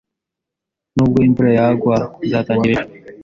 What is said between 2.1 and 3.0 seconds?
nzatangira ejo.